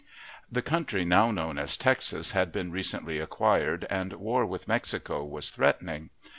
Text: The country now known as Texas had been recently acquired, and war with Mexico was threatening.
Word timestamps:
The 0.51 0.63
country 0.63 1.05
now 1.05 1.29
known 1.29 1.59
as 1.59 1.77
Texas 1.77 2.31
had 2.31 2.51
been 2.51 2.71
recently 2.71 3.19
acquired, 3.19 3.85
and 3.87 4.13
war 4.13 4.47
with 4.47 4.67
Mexico 4.67 5.23
was 5.23 5.51
threatening. 5.51 6.09